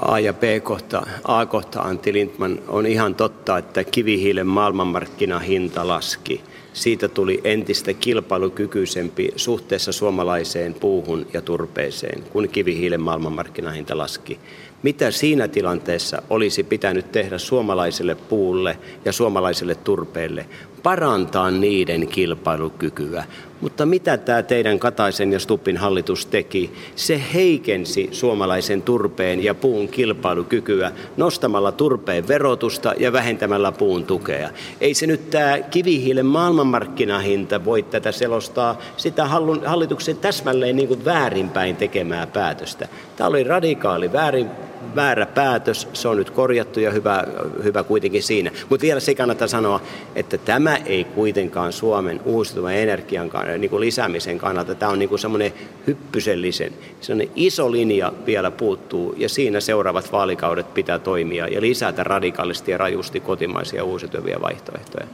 A 0.00 0.18
ja 0.18 0.32
B-kohta, 0.32 1.06
A-kohta 1.24 1.80
Antti 1.80 2.12
Lindman 2.12 2.58
on 2.68 2.86
ihan 2.86 3.14
totta, 3.14 3.58
että 3.58 3.84
kivihiilen 3.84 4.46
maailmanmarkkinahinta 4.46 5.88
laski. 5.88 6.42
Siitä 6.72 7.08
tuli 7.08 7.40
entistä 7.44 7.92
kilpailukykyisempi 7.92 9.28
suhteessa 9.36 9.92
suomalaiseen 9.92 10.74
puuhun 10.74 11.26
ja 11.32 11.42
turpeeseen, 11.42 12.22
kun 12.22 12.48
kivihiilen 12.48 13.00
maailmanmarkkinahinta 13.00 13.98
laski. 13.98 14.38
Mitä 14.84 15.10
siinä 15.10 15.48
tilanteessa 15.48 16.22
olisi 16.30 16.62
pitänyt 16.62 17.12
tehdä 17.12 17.38
suomalaiselle 17.38 18.14
puulle 18.14 18.78
ja 19.04 19.12
suomalaiselle 19.12 19.74
turpeelle? 19.74 20.46
Parantaa 20.82 21.50
niiden 21.50 22.08
kilpailukykyä. 22.08 23.24
Mutta 23.60 23.86
mitä 23.86 24.16
tämä 24.16 24.42
teidän 24.42 24.78
Kataisen 24.78 25.32
ja 25.32 25.40
Stuppin 25.40 25.76
hallitus 25.76 26.26
teki? 26.26 26.72
Se 26.96 27.22
heikensi 27.34 28.08
suomalaisen 28.12 28.82
turpeen 28.82 29.44
ja 29.44 29.54
puun 29.54 29.88
kilpailukykyä 29.88 30.92
nostamalla 31.16 31.72
turpeen 31.72 32.28
verotusta 32.28 32.94
ja 32.98 33.12
vähentämällä 33.12 33.72
puun 33.72 34.04
tukea. 34.04 34.50
Ei 34.80 34.94
se 34.94 35.06
nyt 35.06 35.30
tämä 35.30 35.58
kivihiilen 35.58 36.26
maailmanmarkkinahinta 36.26 37.64
voi 37.64 37.82
tätä 37.82 38.12
selostaa 38.12 38.78
sitä 38.96 39.26
hallituksen 39.64 40.16
täsmälleen 40.16 40.76
niin 40.76 40.88
kuin 40.88 41.04
väärinpäin 41.04 41.76
tekemää 41.76 42.26
päätöstä. 42.26 42.88
Tämä 43.16 43.28
oli 43.28 43.44
radikaali 43.44 44.12
väärin 44.12 44.50
väärä 44.94 45.26
päätös, 45.26 45.88
se 45.92 46.08
on 46.08 46.16
nyt 46.16 46.30
korjattu 46.30 46.80
ja 46.80 46.90
hyvä, 46.90 47.24
hyvä 47.62 47.84
kuitenkin 47.84 48.22
siinä. 48.22 48.50
Mutta 48.70 48.84
vielä 48.84 49.00
se 49.00 49.14
kannattaa 49.14 49.48
sanoa, 49.48 49.80
että 50.14 50.38
tämä 50.38 50.76
ei 50.76 51.04
kuitenkaan 51.04 51.72
Suomen 51.72 52.20
uusiutuvan 52.24 52.74
energian 52.74 53.30
niin 53.58 53.70
kuin 53.70 53.80
lisäämisen 53.80 54.38
kannalta, 54.38 54.74
tämä 54.74 54.92
on 54.92 54.98
niin 54.98 55.08
kuin 55.08 55.18
semmoinen 55.18 55.52
hyppysellisen, 55.86 56.72
semmoinen 57.00 57.32
iso 57.36 57.72
linja 57.72 58.12
vielä 58.26 58.50
puuttuu 58.50 59.14
ja 59.16 59.28
siinä 59.28 59.60
seuraavat 59.60 60.12
vaalikaudet 60.12 60.74
pitää 60.74 60.98
toimia 60.98 61.48
ja 61.48 61.60
lisätä 61.60 62.04
radikaalisti 62.04 62.70
ja 62.70 62.78
rajusti 62.78 63.20
kotimaisia 63.20 63.84
uusiutuvia 63.84 64.40
vaihtoehtoja. 64.40 65.06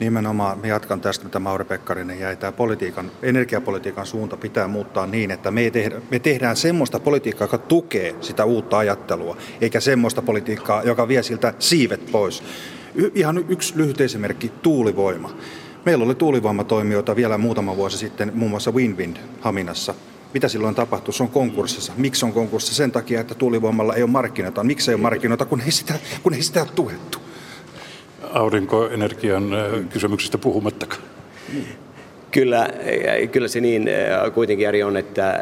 Nimenomaan, 0.00 0.58
me 0.58 0.68
jatkan 0.68 1.00
tästä, 1.00 1.24
mitä 1.24 1.38
Mauri 1.38 1.64
Pekkarinen 1.64 2.20
jäi. 2.20 2.36
Tämä 2.36 2.52
politiikan, 2.52 3.10
energiapolitiikan 3.22 4.06
suunta 4.06 4.36
pitää 4.36 4.68
muuttaa 4.68 5.06
niin, 5.06 5.30
että 5.30 5.50
me, 5.50 5.70
tehdä, 5.70 6.00
me 6.10 6.18
tehdään 6.18 6.56
semmoista 6.56 7.00
politiikkaa, 7.00 7.44
joka 7.44 7.58
tukee 7.58 8.14
sitä 8.20 8.44
uutta 8.44 8.78
ajattelua, 8.78 9.36
eikä 9.60 9.80
semmoista 9.80 10.22
politiikkaa, 10.22 10.82
joka 10.82 11.08
vie 11.08 11.22
siltä 11.22 11.54
siivet 11.58 12.12
pois. 12.12 12.42
Y- 12.94 13.10
ihan 13.14 13.44
yksi 13.48 13.76
lyhyt 13.76 14.00
esimerkki, 14.00 14.52
tuulivoima. 14.62 15.36
Meillä 15.84 16.04
oli 16.04 16.14
tuulivoimatoimijoita 16.14 17.16
vielä 17.16 17.38
muutama 17.38 17.76
vuosi 17.76 17.98
sitten, 17.98 18.32
muun 18.34 18.50
muassa 18.50 18.70
Winwind 18.70 19.16
Haminassa. 19.40 19.94
Mitä 20.34 20.48
silloin 20.48 20.74
tapahtui? 20.74 21.14
Se 21.14 21.22
on 21.22 21.28
konkurssissa. 21.28 21.92
Miksi 21.96 22.24
on 22.24 22.32
konkurssissa? 22.32 22.76
Sen 22.76 22.92
takia, 22.92 23.20
että 23.20 23.34
tuulivoimalla 23.34 23.94
ei 23.94 24.02
ole 24.02 24.10
markkinoita. 24.10 24.64
Miksi 24.64 24.90
ei 24.90 24.94
ole 24.94 25.02
markkinoita, 25.02 25.44
kun 25.44 25.60
ei 25.60 25.70
sitä, 25.70 25.94
kun 26.22 26.34
ei 26.34 26.42
sitä 26.42 26.66
tuettu? 26.74 27.23
Aurinkoenergian 28.34 29.50
kysymyksistä 29.90 30.38
puhumattakaan. 30.38 31.02
Kyllä, 32.34 32.68
kyllä 33.32 33.48
se 33.48 33.60
niin 33.60 33.90
kuitenkin 34.34 34.64
Jari 34.64 34.82
on, 34.82 34.96
että, 34.96 35.40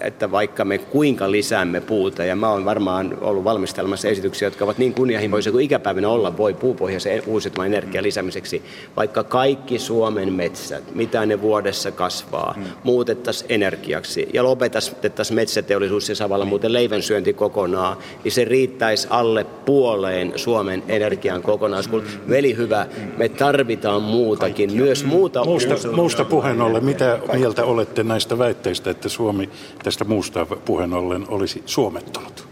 että 0.00 0.30
vaikka 0.30 0.64
me 0.64 0.78
kuinka 0.78 1.30
lisäämme 1.30 1.80
puuta, 1.80 2.24
ja 2.24 2.36
mä 2.36 2.50
oon 2.50 2.64
varmaan 2.64 3.18
ollut 3.20 3.44
valmistelemassa 3.44 4.08
esityksiä, 4.08 4.46
jotka 4.46 4.64
ovat 4.64 4.78
niin 4.78 4.94
kunnianhimoisia 4.94 5.52
kuin 5.52 5.64
ikäpäivänä 5.64 6.08
olla 6.08 6.36
voi 6.36 6.54
puupohjaisen 6.54 7.22
uusiutuvan 7.26 7.66
energian 7.66 8.04
lisäämiseksi, 8.04 8.62
vaikka 8.96 9.24
kaikki 9.24 9.78
Suomen 9.78 10.32
metsät, 10.32 10.94
mitä 10.94 11.26
ne 11.26 11.40
vuodessa 11.40 11.90
kasvaa, 11.90 12.52
hmm. 12.56 12.64
muutettaisiin 12.84 13.52
energiaksi 13.52 14.28
ja 14.32 14.44
lopetettaisiin 14.44 15.34
metsäteollisuus 15.34 16.08
ja 16.08 16.14
samalla 16.14 16.44
muuten 16.44 16.72
leivänsyönti 16.72 17.32
kokonaan, 17.32 17.96
niin 18.24 18.32
se 18.32 18.44
riittäisi 18.44 19.06
alle 19.10 19.44
puoleen 19.44 20.32
Suomen 20.36 20.82
energian 20.88 21.42
kokonaisuus. 21.42 22.04
Veli 22.28 22.56
hyvä, 22.56 22.86
me 23.16 23.28
tarvitaan 23.28 24.02
muutakin, 24.02 24.72
myös 24.72 25.04
muuta. 25.04 25.44
Muusta, 25.44 25.74
muusta 25.92 26.21
muusta 26.22 26.36
puheen 26.36 26.60
ollen, 26.60 26.84
mitä 26.84 27.18
mieltä 27.32 27.64
olette 27.64 28.02
näistä 28.02 28.38
väitteistä, 28.38 28.90
että 28.90 29.08
Suomi 29.08 29.50
tästä 29.82 30.04
muusta 30.04 30.46
puheen 30.46 30.92
ollen 30.92 31.24
olisi 31.28 31.62
suomettunut? 31.66 32.48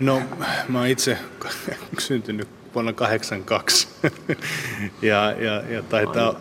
No, 0.00 0.22
mä 0.68 0.86
itse 0.86 1.18
syntynyt 1.98 2.48
vuonna 2.76 2.92
82. 2.92 3.88
ja, 5.02 5.34
ja, 5.38 5.62
ja 5.68 5.82
taitaa, 5.82 6.34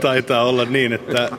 taitaa 0.00 0.44
olla 0.44 0.64
niin, 0.64 0.92
että 0.92 1.30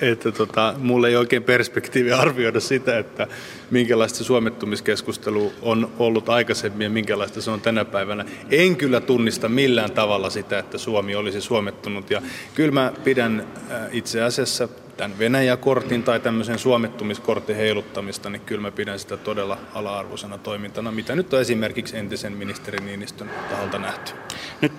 että 0.00 0.32
tota, 0.32 0.74
mulla 0.78 1.08
ei 1.08 1.16
oikein 1.16 1.42
perspektiivi 1.42 2.12
arvioida 2.12 2.60
sitä, 2.60 2.98
että 2.98 3.26
minkälaista 3.70 4.24
suomettumiskeskustelu 4.24 5.52
on 5.62 5.92
ollut 5.98 6.28
aikaisemmin 6.28 6.84
ja 6.84 6.90
minkälaista 6.90 7.40
se 7.40 7.50
on 7.50 7.60
tänä 7.60 7.84
päivänä. 7.84 8.24
En 8.50 8.76
kyllä 8.76 9.00
tunnista 9.00 9.48
millään 9.48 9.92
tavalla 9.92 10.30
sitä, 10.30 10.58
että 10.58 10.78
Suomi 10.78 11.14
olisi 11.14 11.40
suomettunut. 11.40 12.10
Ja 12.10 12.22
kyllä 12.54 12.72
mä 12.72 12.92
pidän 13.04 13.46
äh, 13.70 13.80
itse 13.92 14.22
asiassa 14.22 14.68
tämän 15.02 15.18
Venäjä-kortin 15.18 16.02
tai 16.02 16.20
tämmöisen 16.20 16.58
suomettumiskortin 16.58 17.56
heiluttamista, 17.56 18.30
niin 18.30 18.42
kyllä 18.42 18.60
mä 18.60 18.70
pidän 18.70 18.98
sitä 18.98 19.16
todella 19.16 19.58
ala-arvoisena 19.74 20.38
toimintana, 20.38 20.92
mitä 20.92 21.16
nyt 21.16 21.34
on 21.34 21.40
esimerkiksi 21.40 21.96
entisen 21.96 22.32
ministeri 22.32 22.84
Niinistön 22.84 23.30
taholta 23.50 23.78
nähty. 23.78 24.12
Nyt 24.60 24.72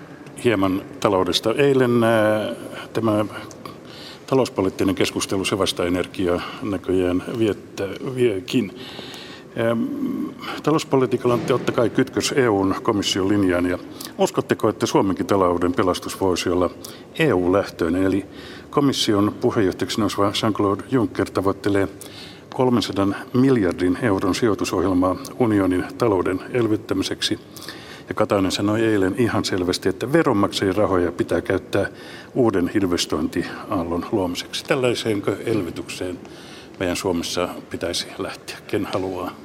hieman 0.44 0.82
taloudesta. 1.00 1.54
Eilen 1.56 2.04
äh, 2.04 2.56
tämä 2.92 3.24
talouspoliittinen 4.26 4.94
keskustelu 4.94 5.44
se 5.44 5.58
vasta 5.58 5.86
energiaa 5.86 6.42
näköjään 6.62 7.24
viettä, 7.38 7.84
viekin. 8.14 8.80
Talouspolitiikalla 10.62 11.34
on 11.34 11.40
totta 11.40 11.72
kai 11.72 11.90
kytkös 11.90 12.32
EUn 12.36 12.74
komission 12.82 13.28
linjaan 13.28 13.66
ja 13.66 13.78
uskotteko, 14.18 14.68
että 14.68 14.86
Suomenkin 14.86 15.26
talouden 15.26 15.72
pelastus 15.72 16.20
voisi 16.20 16.48
olla 16.48 16.70
EU-lähtöinen, 17.18 18.02
eli 18.02 18.26
komission 18.70 19.34
puheenjohtajaksi 19.40 20.00
nouseva 20.00 20.32
Jean-Claude 20.42 20.84
Juncker 20.90 21.30
tavoittelee 21.30 21.88
300 22.54 23.06
miljardin 23.32 23.98
euron 24.02 24.34
sijoitusohjelmaa 24.34 25.16
unionin 25.38 25.84
talouden 25.98 26.40
elvyttämiseksi– 26.52 27.38
ja 28.08 28.14
Katainen 28.14 28.52
sanoi 28.52 28.80
eilen 28.80 29.14
ihan 29.18 29.44
selvästi, 29.44 29.88
että 29.88 30.12
veronmaksajien 30.12 30.76
rahoja 30.76 31.12
pitää 31.12 31.40
käyttää 31.40 31.86
uuden 32.34 32.70
investointiaallon 32.74 34.06
luomiseksi. 34.12 34.64
Tällaiseenko 34.64 35.30
elvytykseen 35.46 36.18
meidän 36.78 36.96
Suomessa 36.96 37.48
pitäisi 37.70 38.06
lähteä? 38.18 38.56
Ken 38.66 38.88
haluaa? 38.92 39.43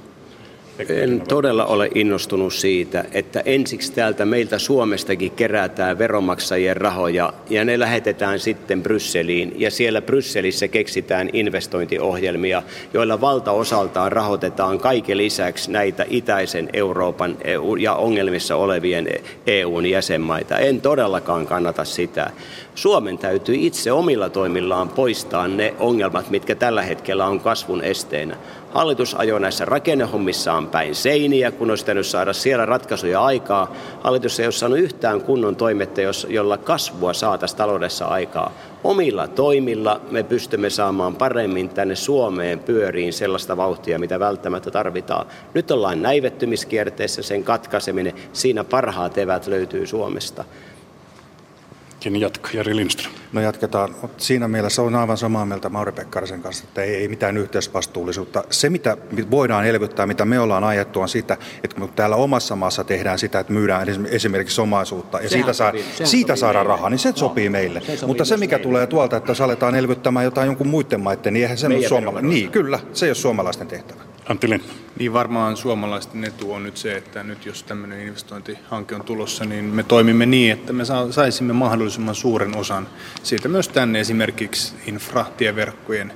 En 0.90 1.22
todella 1.22 1.66
ole 1.66 1.90
innostunut 1.96 2.54
siitä, 2.54 3.06
että 3.12 3.42
ensiksi 3.46 3.94
täältä 3.94 4.26
meiltä 4.26 4.60
Suomestakin 4.60 5.32
kerätään 5.32 5.98
veronmaksajien 5.98 6.78
rahoja 6.78 7.34
ja 7.50 7.66
ne 7.66 7.80
lähetetään 7.80 8.40
sitten 8.40 8.84
Brysseliin 8.84 9.54
ja 9.58 9.72
siellä 9.72 10.02
Brysselissä 10.02 10.68
keksitään 10.68 11.30
investointiohjelmia, 11.34 12.64
joilla 12.94 13.22
valtaosaltaan 13.22 14.12
rahoitetaan 14.12 14.80
kaiken 14.80 15.18
lisäksi 15.18 15.72
näitä 15.72 16.06
itäisen 16.10 16.70
Euroopan 16.74 17.38
ja 17.80 17.94
ongelmissa 17.94 18.56
olevien 18.56 19.08
EUn 19.48 19.86
jäsenmaita. 19.86 20.58
En 20.58 20.82
todellakaan 20.82 21.48
kannata 21.48 21.86
sitä. 21.86 22.32
Suomen 22.80 23.18
täytyy 23.18 23.56
itse 23.56 23.92
omilla 23.92 24.30
toimillaan 24.30 24.90
poistaa 24.90 25.48
ne 25.48 25.74
ongelmat, 25.80 26.30
mitkä 26.30 26.56
tällä 26.56 26.82
hetkellä 26.82 27.26
on 27.26 27.40
kasvun 27.40 27.84
esteenä. 27.84 28.38
Hallitus 28.72 29.16
ajoi 29.16 29.40
näissä 29.40 29.66
rakennehommissaan 29.66 30.68
päin 30.68 30.96
seiniä, 30.96 31.52
kun 31.52 31.70
olisi 31.70 31.84
pitänyt 31.84 32.06
saada 32.06 32.34
siellä 32.34 32.66
ratkaisuja 32.66 33.22
aikaa. 33.22 33.74
Hallitus 34.04 34.40
ei 34.40 34.46
ole 34.46 34.52
saanut 34.52 34.80
yhtään 34.80 35.22
kunnon 35.22 35.56
toimetta, 35.56 36.02
jolla 36.28 36.58
kasvua 36.58 37.14
saataisiin 37.14 37.58
taloudessa 37.58 38.06
aikaa. 38.06 38.52
Omilla 38.84 39.28
toimilla 39.28 40.02
me 40.12 40.24
pystymme 40.24 40.70
saamaan 40.70 41.16
paremmin 41.16 41.70
tänne 41.70 41.96
Suomeen 41.96 42.60
pyöriin 42.60 43.14
sellaista 43.14 43.58
vauhtia, 43.58 44.00
mitä 44.00 44.20
välttämättä 44.20 44.72
tarvitaan. 44.72 45.26
Nyt 45.54 45.72
ollaan 45.72 46.02
näivettymiskierteessä, 46.02 47.22
sen 47.22 47.44
katkaiseminen, 47.44 48.14
siinä 48.34 48.64
parhaat 48.64 49.18
evät 49.18 49.48
löytyy 49.48 49.88
Suomesta. 49.88 50.44
Ken 52.00 52.16
jatka, 52.16 52.50
Jari 52.54 52.76
Lindström. 52.76 53.14
No 53.34 53.42
jatketaan. 53.42 53.96
Siinä 54.18 54.48
mielessä 54.48 54.82
on 54.82 54.96
aivan 54.96 55.18
samaa 55.18 55.46
mieltä 55.46 55.70
Mauri 55.70 55.92
Pekkarisen 55.92 56.42
kanssa, 56.42 56.64
että 56.68 56.84
ei, 56.84 56.96
ei 56.96 57.08
mitään 57.08 57.38
yhteisvastuullisuutta. 57.38 58.44
Se, 58.50 58.70
mitä 58.70 58.98
voidaan 59.32 59.66
elvyttää, 59.66 60.06
mitä 60.06 60.26
me 60.26 60.40
ollaan 60.40 60.64
ajettu, 60.64 61.02
on 61.02 61.10
sitä, 61.10 61.38
että 61.64 61.76
kun 61.80 61.90
täällä 61.90 62.16
omassa 62.16 62.56
maassa 62.56 62.84
tehdään 62.84 63.20
sitä, 63.20 63.40
että 63.40 63.54
myydään 63.54 63.88
esimerkiksi 64.10 64.62
omaisuutta 64.62 65.22
ja 65.22 65.30
siitä, 65.30 65.54
saa, 65.54 65.74
siitä 66.04 66.36
saadaan 66.36 66.66
rahaa, 66.66 66.90
niin 66.90 67.00
se 67.00 67.14
sopii 67.16 67.50
meille. 67.50 67.80
Se 67.82 67.86
sopii 67.98 68.08
Mutta 68.08 68.26
se, 68.26 68.38
mikä 68.38 68.56
meille. 68.56 68.64
tulee 68.64 68.88
tuolta, 68.88 69.18
että 69.18 69.32
jos 69.32 69.42
aletaan 69.42 69.76
elvyttämään 69.76 70.26
jotain 70.26 70.46
jonkun 70.46 70.68
muiden 70.68 71.02
maiden, 71.02 71.34
niin 71.34 71.44
eihän 71.44 71.58
se 71.58 71.68
ole 71.68 71.88
suomalainen. 71.88 72.30
Niin, 72.30 72.52
kyllä, 72.52 72.80
se 72.94 73.06
ei 73.06 73.10
ole 73.10 73.16
suomalaisten 73.16 73.68
tehtävä. 73.68 74.09
Antti 74.30 74.50
Lind. 74.50 74.62
Niin 75.00 75.14
varmaan 75.14 75.58
suomalaisten 75.58 76.24
etu 76.24 76.54
on 76.54 76.64
nyt 76.64 76.78
se, 76.78 76.98
että 76.98 77.24
nyt 77.24 77.46
jos 77.46 77.64
tämmöinen 77.64 78.02
investointihanke 78.02 78.96
on 78.96 79.04
tulossa, 79.04 79.46
niin 79.46 79.66
me 79.66 79.84
toimimme 79.84 80.26
niin, 80.26 80.54
että 80.54 80.74
me 80.74 80.84
saisimme 81.12 81.54
mahdollisimman 81.54 82.16
suuren 82.16 82.58
osan 82.58 82.88
siitä 83.24 83.48
myös 83.48 83.68
tänne 83.68 84.00
esimerkiksi 84.00 84.74
infratieverkkojen 84.86 86.14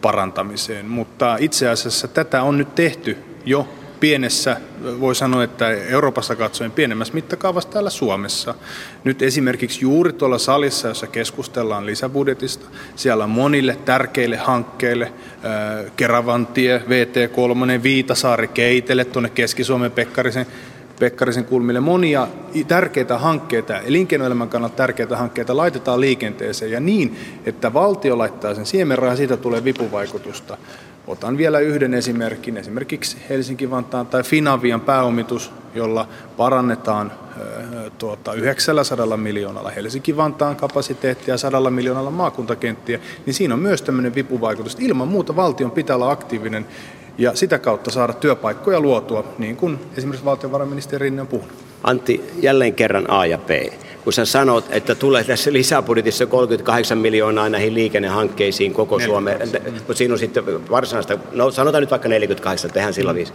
parantamiseen. 0.00 0.86
Mutta 0.86 1.36
itse 1.40 1.68
asiassa 1.68 2.08
tätä 2.08 2.42
on 2.42 2.58
nyt 2.58 2.74
tehty 2.74 3.18
jo 3.44 3.68
pienessä, 4.00 4.56
voi 5.00 5.14
sanoa, 5.14 5.44
että 5.44 5.70
Euroopassa 5.70 6.36
katsoen 6.36 6.70
pienemmässä 6.70 7.14
mittakaavassa 7.14 7.70
täällä 7.70 7.90
Suomessa. 7.90 8.54
Nyt 9.04 9.22
esimerkiksi 9.22 9.80
juuri 9.80 10.12
tuolla 10.12 10.38
salissa, 10.38 10.88
jossa 10.88 11.06
keskustellaan 11.06 11.86
lisäbudjetista, 11.86 12.66
siellä 12.96 13.24
on 13.24 13.30
monille 13.30 13.78
tärkeille 13.84 14.36
hankkeille, 14.36 15.04
äh, 15.04 15.92
Keravantie, 15.96 16.82
VT3, 16.88 17.82
Viitasaari, 17.82 18.48
Keitele, 18.48 19.04
tuonne 19.04 19.30
Keski-Suomen 19.30 19.92
Pekkarisen 19.92 20.46
Pekkarisen 21.00 21.44
kulmille 21.44 21.80
monia 21.80 22.28
tärkeitä 22.68 23.18
hankkeita, 23.18 23.78
elinkeinoelämän 23.78 24.48
kannalta 24.48 24.76
tärkeitä 24.76 25.16
hankkeita 25.16 25.56
laitetaan 25.56 26.00
liikenteeseen 26.00 26.72
ja 26.72 26.80
niin, 26.80 27.18
että 27.46 27.72
valtio 27.72 28.18
laittaa 28.18 28.54
sen 28.54 28.66
siemenrahan, 28.66 29.16
siitä 29.16 29.36
tulee 29.36 29.64
vipuvaikutusta. 29.64 30.56
Otan 31.06 31.38
vielä 31.38 31.58
yhden 31.58 31.94
esimerkin, 31.94 32.56
esimerkiksi 32.56 33.16
Helsinki-Vantaan 33.28 34.06
tai 34.06 34.22
Finavian 34.22 34.80
pääomitus, 34.80 35.52
jolla 35.74 36.08
parannetaan 36.36 37.12
tuota, 37.98 38.32
900 38.32 39.16
miljoonalla 39.16 39.70
Helsinki-Vantaan 39.70 40.56
kapasiteettia 40.56 41.34
ja 41.34 41.38
100 41.38 41.70
miljoonalla 41.70 42.10
maakuntakenttiä, 42.10 43.00
niin 43.26 43.34
siinä 43.34 43.54
on 43.54 43.60
myös 43.60 43.82
tämmöinen 43.82 44.14
vipuvaikutus. 44.14 44.76
Ilman 44.80 45.08
muuta 45.08 45.36
valtion 45.36 45.70
pitää 45.70 45.96
olla 45.96 46.10
aktiivinen 46.10 46.66
ja 47.18 47.34
sitä 47.34 47.58
kautta 47.58 47.90
saada 47.90 48.12
työpaikkoja 48.12 48.80
luotua, 48.80 49.24
niin 49.38 49.56
kuin 49.56 49.78
esimerkiksi 49.96 50.24
valtiovarainministeri 50.24 51.04
Rinne 51.04 51.22
on 51.22 51.28
puhunut. 51.28 51.54
Antti, 51.82 52.24
jälleen 52.40 52.74
kerran 52.74 53.10
A 53.10 53.26
ja 53.26 53.38
B. 53.38 53.50
Kun 54.04 54.12
sä 54.12 54.24
sanot, 54.24 54.64
että 54.70 54.94
tulee 54.94 55.24
tässä 55.24 55.52
lisäbudjetissa 55.52 56.26
38 56.26 56.98
miljoonaa 56.98 57.48
näihin 57.48 57.74
liikennehankkeisiin 57.74 58.72
koko 58.72 59.00
Suomeen, 59.00 59.48
mutta 59.76 59.94
siinä 59.94 60.14
on 60.14 60.18
sitten 60.18 60.70
varsinaista, 60.70 61.18
no 61.32 61.50
sanotaan 61.50 61.82
nyt 61.82 61.90
vaikka 61.90 62.08
48, 62.08 62.70
tehdään 62.70 62.94
sillä 62.94 63.14
viisi. 63.14 63.32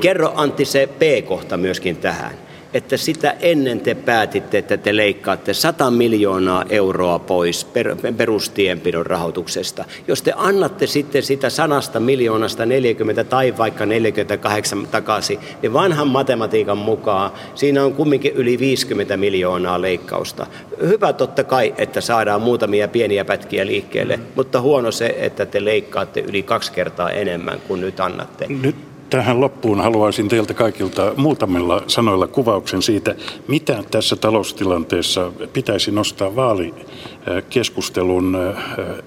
Kerro 0.00 0.32
Antti 0.34 0.64
se 0.64 0.88
B-kohta 0.98 1.56
myöskin 1.56 1.96
tähän 1.96 2.47
että 2.74 2.96
sitä 2.96 3.34
ennen 3.40 3.80
te 3.80 3.94
päätitte, 3.94 4.58
että 4.58 4.76
te 4.76 4.96
leikkaatte 4.96 5.54
100 5.54 5.90
miljoonaa 5.90 6.64
euroa 6.70 7.18
pois 7.18 7.64
per, 7.64 7.96
perustienpidon 8.16 9.06
rahoituksesta. 9.06 9.84
Jos 10.08 10.22
te 10.22 10.32
annatte 10.36 10.86
sitten 10.86 11.22
sitä 11.22 11.50
sanasta 11.50 12.00
miljoonasta 12.00 12.66
40 12.66 13.24
tai 13.24 13.56
vaikka 13.58 13.86
48 13.86 14.86
takaisin, 14.86 15.38
niin 15.62 15.72
vanhan 15.72 16.08
matematiikan 16.08 16.78
mukaan 16.78 17.30
siinä 17.54 17.84
on 17.84 17.94
kumminkin 17.94 18.32
yli 18.32 18.58
50 18.58 19.16
miljoonaa 19.16 19.80
leikkausta. 19.80 20.46
Hyvä 20.80 21.12
totta 21.12 21.44
kai, 21.44 21.74
että 21.78 22.00
saadaan 22.00 22.42
muutamia 22.42 22.88
pieniä 22.88 23.24
pätkiä 23.24 23.66
liikkeelle, 23.66 24.16
mm. 24.16 24.22
mutta 24.34 24.60
huono 24.60 24.92
se, 24.92 25.14
että 25.18 25.46
te 25.46 25.64
leikkaatte 25.64 26.20
yli 26.20 26.42
kaksi 26.42 26.72
kertaa 26.72 27.10
enemmän 27.10 27.60
kuin 27.68 27.80
nyt 27.80 28.00
annatte. 28.00 28.46
Nyt 28.48 28.87
Tähän 29.10 29.40
loppuun 29.40 29.80
haluaisin 29.80 30.28
teiltä 30.28 30.54
kaikilta 30.54 31.12
muutamilla 31.16 31.82
sanoilla 31.86 32.26
kuvauksen 32.26 32.82
siitä, 32.82 33.14
mitä 33.48 33.84
tässä 33.90 34.16
taloustilanteessa 34.16 35.32
pitäisi 35.52 35.90
nostaa 35.90 36.36
vaalikeskustelun 36.36 38.38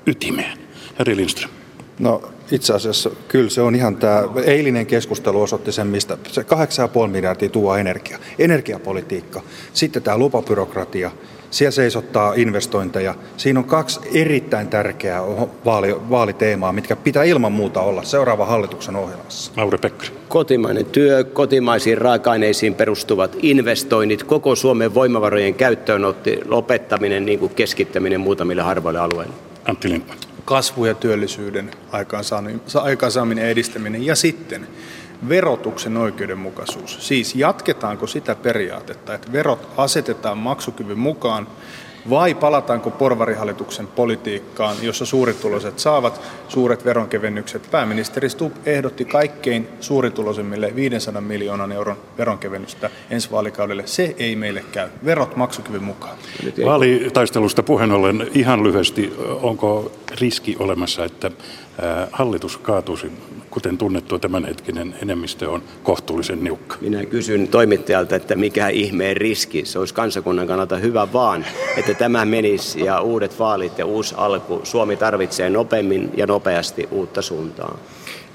ytimeen. 0.05 0.57
Herri 0.99 1.15
Lindström. 1.15 1.51
No 1.99 2.21
itse 2.51 2.73
asiassa 2.73 3.09
kyllä 3.27 3.49
se 3.49 3.61
on 3.61 3.75
ihan 3.75 3.95
tämä 3.95 4.23
eilinen 4.45 4.85
keskustelu 4.85 5.41
osoitti 5.41 5.71
sen, 5.71 5.87
mistä 5.87 6.17
se 6.27 6.41
8,5 6.41 6.47
miljardia 7.07 7.49
tuo 7.49 7.75
energia. 7.75 8.19
Energiapolitiikka, 8.39 9.41
sitten 9.73 10.03
tämä 10.03 10.17
lupabyrokratia, 10.17 11.11
siellä 11.51 11.71
seisottaa 11.71 12.33
investointeja. 12.33 13.15
Siinä 13.37 13.59
on 13.59 13.65
kaksi 13.65 13.99
erittäin 14.13 14.67
tärkeää 14.67 15.21
vaali, 15.65 15.95
vaaliteemaa, 16.09 16.73
mitkä 16.73 16.95
pitää 16.95 17.23
ilman 17.23 17.51
muuta 17.51 17.81
olla 17.81 18.03
seuraava 18.03 18.45
hallituksen 18.45 18.95
ohjelmassa. 18.95 19.51
Mauri 19.55 19.77
Pekkarinen. 19.77 20.21
Kotimainen 20.27 20.85
työ, 20.85 21.23
kotimaisiin 21.23 21.97
raaka-aineisiin 21.97 22.75
perustuvat 22.75 23.35
investoinnit, 23.41 24.23
koko 24.23 24.55
Suomen 24.55 24.93
voimavarojen 24.93 25.53
käyttöönotti, 25.53 26.39
lopettaminen, 26.45 27.25
niin 27.25 27.39
kuin 27.39 27.55
keskittäminen 27.55 28.19
muutamille 28.19 28.61
harvoille 28.61 28.99
alueille. 28.99 29.33
Antti 29.65 29.89
Lindman. 29.89 30.17
Kasvu- 30.45 30.85
ja 30.85 30.93
työllisyyden 30.93 31.71
aikaansaaminen 32.73 33.43
ja 33.43 33.49
edistäminen. 33.49 34.05
Ja 34.05 34.15
sitten 34.15 34.67
verotuksen 35.29 35.97
oikeudenmukaisuus. 35.97 37.07
Siis 37.07 37.35
jatketaanko 37.35 38.07
sitä 38.07 38.35
periaatetta, 38.35 39.13
että 39.13 39.31
verot 39.31 39.67
asetetaan 39.77 40.37
maksukyvyn 40.37 40.99
mukaan 40.99 41.47
vai 42.09 42.35
palataanko 42.35 42.89
porvarihallituksen 42.89 43.87
politiikkaan, 43.87 44.77
jossa 44.81 45.05
suurituloiset 45.05 45.79
saavat 45.79 46.21
suuret 46.47 46.85
veronkevennykset? 46.85 47.67
Pääministeri 47.71 48.29
Stubb 48.29 48.55
ehdotti 48.65 49.05
kaikkein 49.05 49.67
suurituloisimmille 49.79 50.75
500 50.75 51.21
miljoonan 51.21 51.71
euron 51.71 51.97
veronkevennystä 52.17 52.89
ensi 53.09 53.31
vaalikaudelle. 53.31 53.87
Se 53.87 54.15
ei 54.19 54.35
meille 54.35 54.65
käy. 54.71 54.89
Verot 55.05 55.35
maksukyvyn 55.35 55.83
mukaan. 55.83 56.17
Vaalitaistelusta 56.65 57.63
puheen 57.63 57.91
ollen 57.91 58.27
ihan 58.33 58.63
lyhyesti, 58.63 59.13
onko 59.41 59.91
riski 60.21 60.55
olemassa, 60.59 61.05
että 61.05 61.31
hallitus 62.11 62.57
kaatuisi 62.57 63.11
kuten 63.51 63.77
tunnettua 63.77 64.19
tämänhetkinen 64.19 64.95
enemmistö 65.01 65.49
on 65.49 65.63
kohtuullisen 65.83 66.43
niukka. 66.43 66.77
Minä 66.81 67.05
kysyn 67.05 67.47
toimittajalta, 67.47 68.15
että 68.15 68.35
mikä 68.35 68.67
ihmeen 68.67 69.17
riski, 69.17 69.65
se 69.65 69.79
olisi 69.79 69.93
kansakunnan 69.93 70.47
kannalta 70.47 70.75
hyvä 70.77 71.07
vaan, 71.13 71.45
että 71.77 71.93
tämä 71.93 72.25
menisi 72.25 72.85
ja 72.85 73.01
uudet 73.01 73.39
vaalit 73.39 73.77
ja 73.77 73.85
uusi 73.85 74.15
alku. 74.17 74.61
Suomi 74.63 74.97
tarvitsee 74.97 75.49
nopeammin 75.49 76.09
ja 76.17 76.27
nopeasti 76.27 76.87
uutta 76.91 77.21
suuntaa. 77.21 77.77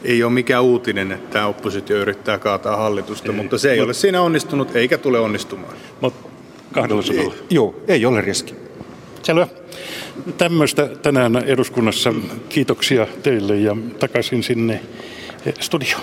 Ei 0.05 0.22
ole 0.22 0.33
mikään 0.33 0.62
uutinen, 0.62 1.12
että 1.12 1.46
oppositio 1.46 1.96
yrittää 1.96 2.38
kaataa 2.38 2.76
hallitusta, 2.76 3.33
ei, 3.33 3.37
mutta 3.37 3.59
se 3.59 3.70
ei 3.70 3.79
mut, 3.79 3.85
ole 3.85 3.94
siinä 3.94 4.22
onnistunut 4.22 4.76
eikä 4.76 4.98
tule 4.98 5.18
onnistumaan. 5.18 5.74
Mutta 6.00 6.29
kahdella 6.72 7.02
sanalla. 7.02 7.35
Joo, 7.50 7.74
ei 7.88 8.07
ole 8.07 8.20
riski. 8.20 8.55
Selvä. 9.22 9.46
Tämmöistä 10.38 10.88
tänään 11.02 11.36
eduskunnassa. 11.36 12.14
Kiitoksia 12.48 13.06
teille 13.22 13.56
ja 13.56 13.76
takaisin 13.98 14.42
sinne 14.42 14.80
studioon. 15.60 16.02